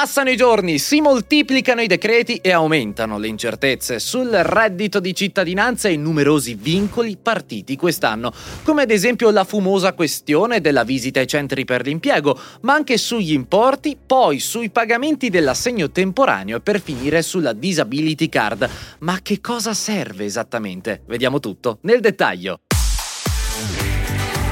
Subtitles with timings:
[0.00, 5.90] Passano i giorni, si moltiplicano i decreti e aumentano le incertezze sul reddito di cittadinanza
[5.90, 11.66] e numerosi vincoli partiti quest'anno, come ad esempio la fumosa questione della visita ai centri
[11.66, 17.52] per l'impiego, ma anche sugli importi, poi sui pagamenti dell'assegno temporaneo e per finire sulla
[17.52, 18.70] disability card.
[19.00, 21.02] Ma che cosa serve esattamente?
[21.04, 22.60] Vediamo tutto nel dettaglio.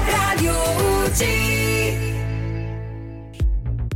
[0.05, 1.58] Radio.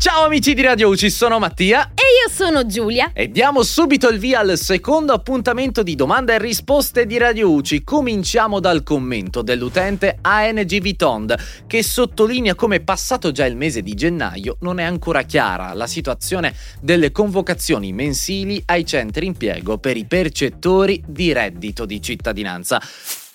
[0.04, 3.12] Ciao amici di Radio UCI, sono Mattia E io sono Giulia.
[3.14, 7.86] E diamo subito il via al secondo appuntamento di domande e risposte di Radio UCI.
[7.86, 11.34] Cominciamo dal commento dell'utente ANG Vitond
[11.68, 16.54] che sottolinea come passato già il mese di gennaio non è ancora chiara la situazione
[16.82, 22.82] delle convocazioni mensili ai centri impiego per i percettori di reddito di cittadinanza.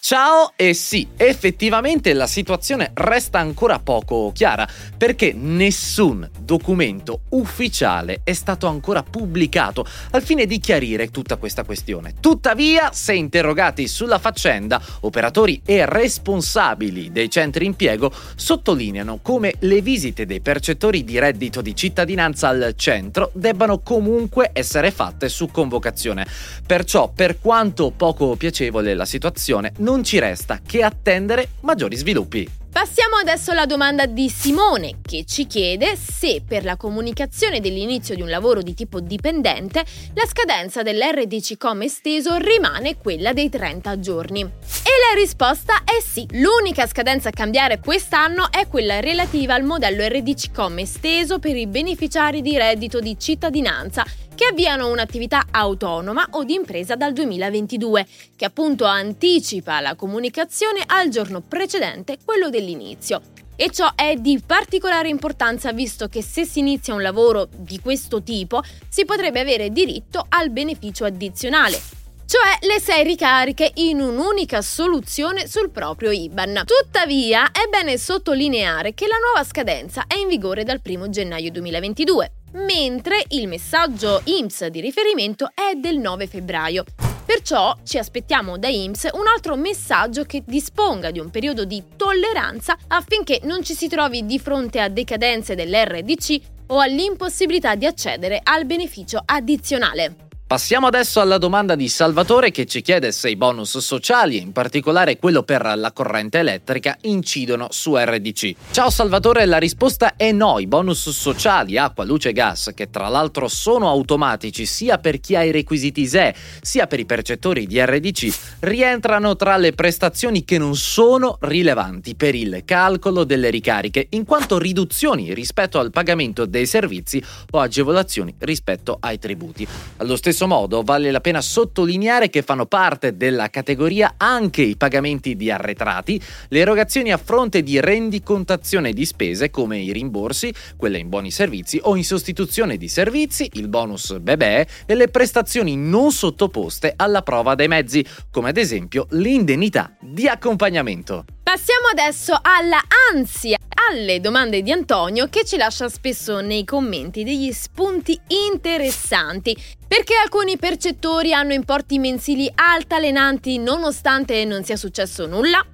[0.08, 8.32] Ciao e sì, effettivamente la situazione resta ancora poco chiara perché nessun documento ufficiale è
[8.32, 12.14] stato ancora pubblicato al fine di chiarire tutta questa questione.
[12.20, 20.24] Tuttavia, se interrogati sulla faccenda, operatori e responsabili dei centri impiego sottolineano come le visite
[20.24, 26.26] dei percettori di reddito di cittadinanza al centro debbano comunque essere fatte su convocazione.
[26.66, 32.58] Perciò, per quanto poco piacevole la situazione, non ci resta che attendere maggiori sviluppi.
[32.70, 38.22] Passiamo adesso alla domanda di Simone che ci chiede se per la comunicazione dell'inizio di
[38.22, 44.42] un lavoro di tipo dipendente la scadenza dell'RDC com esteso rimane quella dei 30 giorni.
[44.42, 46.26] E la risposta è sì.
[46.32, 51.66] L'unica scadenza a cambiare quest'anno è quella relativa al modello RDC com esteso per i
[51.66, 54.04] beneficiari di reddito di cittadinanza
[54.38, 58.06] che avviano un'attività autonoma o di impresa dal 2022,
[58.36, 63.20] che appunto anticipa la comunicazione al giorno precedente quello dell'inizio.
[63.56, 68.22] E ciò è di particolare importanza visto che se si inizia un lavoro di questo
[68.22, 71.76] tipo si potrebbe avere diritto al beneficio addizionale,
[72.24, 76.62] cioè le sei ricariche in un'unica soluzione sul proprio IBAN.
[76.64, 82.30] Tuttavia è bene sottolineare che la nuova scadenza è in vigore dal 1 gennaio 2022
[82.52, 86.84] mentre il messaggio IMSS di riferimento è del 9 febbraio.
[87.24, 92.76] Perciò ci aspettiamo da IMSS un altro messaggio che disponga di un periodo di tolleranza
[92.86, 98.64] affinché non ci si trovi di fronte a decadenze dell'RDC o all'impossibilità di accedere al
[98.64, 100.27] beneficio addizionale.
[100.48, 105.18] Passiamo adesso alla domanda di Salvatore che ci chiede se i bonus sociali, in particolare
[105.18, 108.54] quello per la corrente elettrica, incidono su RDC.
[108.70, 110.58] Ciao Salvatore, la risposta è no.
[110.58, 115.36] I bonus sociali, acqua, luce e gas, che tra l'altro sono automatici sia per chi
[115.36, 120.56] ha i requisiti ISEE sia per i percettori di RDC, rientrano tra le prestazioni che
[120.56, 126.64] non sono rilevanti per il calcolo delle ricariche, in quanto riduzioni rispetto al pagamento dei
[126.64, 129.68] servizi o agevolazioni rispetto ai tributi.
[129.98, 134.76] Allo stesso stesso modo vale la pena sottolineare che fanno parte della categoria anche i
[134.76, 136.20] pagamenti di arretrati,
[136.50, 141.80] le erogazioni a fronte di rendicontazione di spese come i rimborsi, quelle in buoni servizi
[141.82, 147.56] o in sostituzione di servizi, il bonus bebè e le prestazioni non sottoposte alla prova
[147.56, 151.24] dei mezzi, come ad esempio l'indennità di accompagnamento.
[151.42, 152.80] Passiamo adesso alla
[153.10, 153.56] ansia,
[153.90, 159.56] alle domande di Antonio che ci lascia spesso nei commenti degli spunti interessanti.
[159.86, 165.64] Perché alcuni percettori hanno importi mensili altalenanti nonostante non sia successo nulla?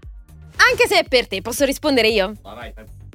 [0.56, 2.34] Anche se è per te, posso rispondere io?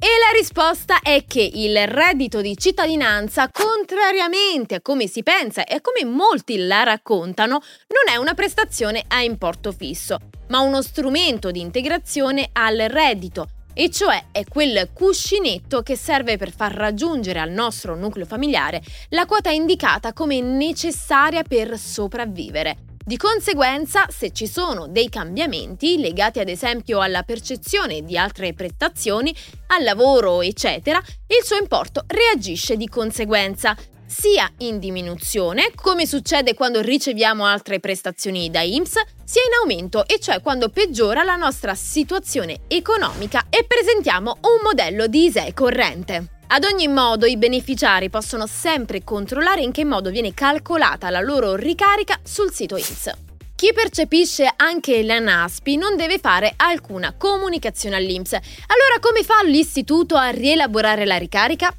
[0.02, 5.76] E la risposta è che il reddito di cittadinanza, contrariamente a come si pensa e
[5.76, 10.18] a come molti la raccontano, non è una prestazione a importo fisso,
[10.48, 16.52] ma uno strumento di integrazione al reddito, e cioè è quel cuscinetto che serve per
[16.52, 22.88] far raggiungere al nostro nucleo familiare la quota indicata come necessaria per sopravvivere.
[23.02, 29.34] Di conseguenza, se ci sono dei cambiamenti legati ad esempio alla percezione di altre prestazioni,
[29.68, 33.76] al lavoro, eccetera, il suo importo reagisce di conseguenza,
[34.06, 40.18] sia in diminuzione, come succede quando riceviamo altre prestazioni da IMSS, sia in aumento, e
[40.18, 46.30] cioè quando peggiora la nostra situazione economica e presentiamo un modello di ISEE corrente.
[46.48, 51.54] Ad ogni modo i beneficiari possono sempre controllare in che modo viene calcolata la loro
[51.54, 53.12] ricarica sul sito INPS.
[53.54, 58.32] Chi percepisce anche la NASPI non deve fare alcuna comunicazione all'INPS.
[58.32, 61.72] Allora come fa l'istituto a rielaborare la ricarica?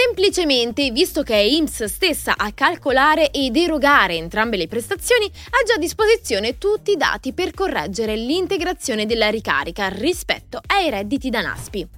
[0.00, 5.74] Semplicemente, visto che è IMSS stessa a calcolare ed erogare entrambe le prestazioni, ha già
[5.74, 11.88] a disposizione tutti i dati per correggere l'integrazione della ricarica rispetto ai redditi da NASPI.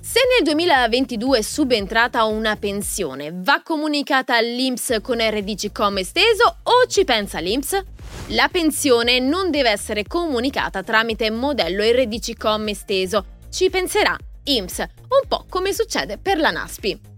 [0.00, 6.86] Se nel 2022 è subentrata una pensione, va comunicata all'INPS con RDC com esteso o
[6.86, 7.82] ci pensa l'INPS?
[8.28, 15.26] La pensione non deve essere comunicata tramite modello RDC com esteso, ci penserà INPS, un
[15.26, 17.09] po' come succede per la NASPI.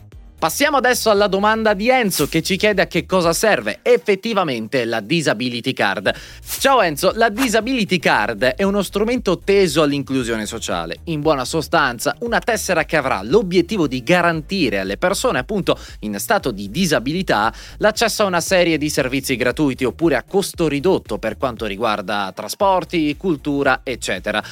[0.42, 4.98] Passiamo adesso alla domanda di Enzo che ci chiede a che cosa serve effettivamente la
[4.98, 6.12] Disability Card.
[6.58, 10.96] Ciao Enzo, la Disability Card è uno strumento teso all'inclusione sociale.
[11.04, 16.50] In buona sostanza, una tessera che avrà l'obiettivo di garantire alle persone appunto in stato
[16.50, 21.66] di disabilità l'accesso a una serie di servizi gratuiti oppure a costo ridotto per quanto
[21.66, 24.42] riguarda trasporti, cultura, eccetera.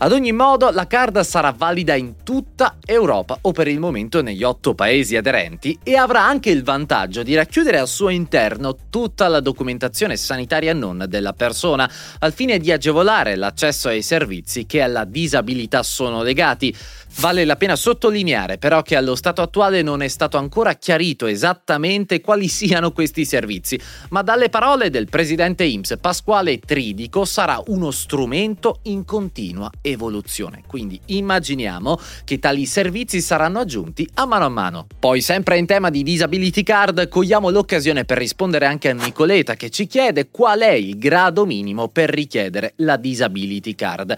[0.00, 4.44] Ad ogni modo, la card sarà valida in tutta Europa o per il momento negli
[4.44, 9.40] otto paesi aderenti e avrà anche il vantaggio di racchiudere al suo interno tutta la
[9.40, 11.90] documentazione sanitaria non della persona,
[12.20, 16.72] al fine di agevolare l'accesso ai servizi che alla disabilità sono legati.
[17.20, 22.20] Vale la pena sottolineare però che allo stato attuale non è stato ancora chiarito esattamente
[22.20, 23.78] quali siano questi servizi,
[24.10, 30.62] ma dalle parole del presidente IMSS Pasquale Tridico sarà uno strumento in continua evoluzione.
[30.64, 34.86] Quindi immaginiamo che tali servizi saranno aggiunti a mano a mano.
[34.96, 39.70] Poi sempre in tema di disability card cogliamo l'occasione per rispondere anche a Nicoleta che
[39.70, 44.16] ci chiede qual è il grado minimo per richiedere la disability card.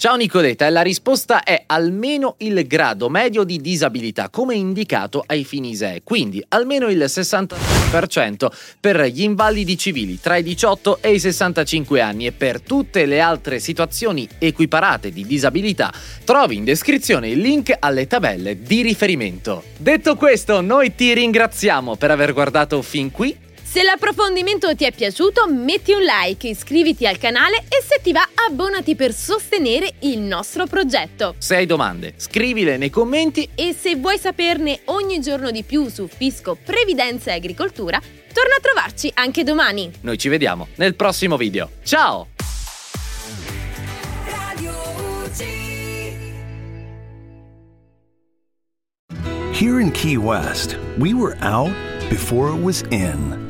[0.00, 5.72] Ciao Nicoleta, la risposta è almeno il grado medio di disabilità come indicato ai fini
[5.72, 8.50] ISEE, quindi almeno il 60%
[8.80, 13.20] per gli invalidi civili tra i 18 e i 65 anni e per tutte le
[13.20, 15.92] altre situazioni equiparate di disabilità
[16.24, 19.64] trovi in descrizione il link alle tabelle di riferimento.
[19.76, 23.36] Detto questo, noi ti ringraziamo per aver guardato fin qui
[23.70, 28.28] se l'approfondimento ti è piaciuto, metti un like, iscriviti al canale e se ti va,
[28.48, 31.36] abbonati per sostenere il nostro progetto.
[31.38, 36.08] Se hai domande, scrivile nei commenti e se vuoi saperne ogni giorno di più su
[36.08, 38.00] fisco, previdenza e agricoltura,
[38.32, 39.88] torna a trovarci anche domani.
[40.00, 41.70] Noi ci vediamo nel prossimo video.
[41.84, 42.26] Ciao!
[49.52, 51.70] Here in Key West, we were out
[52.08, 53.49] before it was in.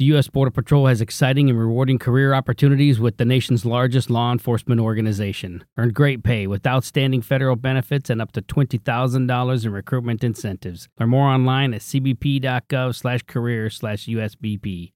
[0.00, 0.28] The U.S.
[0.28, 5.62] Border Patrol has exciting and rewarding career opportunities with the nation's largest law enforcement organization.
[5.76, 10.88] Earn great pay with outstanding federal benefits and up to $20,000 in recruitment incentives.
[10.98, 14.88] Learn more online at cbp.gov slash career slash USBP.